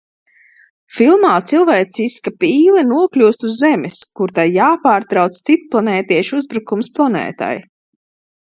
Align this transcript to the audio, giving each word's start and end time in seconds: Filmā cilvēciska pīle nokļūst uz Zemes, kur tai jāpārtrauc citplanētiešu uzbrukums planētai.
Filmā 0.99 1.33
cilvēciska 1.51 2.33
pīle 2.45 2.83
nokļūst 2.93 3.45
uz 3.49 3.59
Zemes, 3.65 3.99
kur 4.21 4.33
tai 4.39 4.47
jāpārtrauc 4.55 5.41
citplanētiešu 5.51 6.43
uzbrukums 6.43 6.95
planētai. 6.97 7.55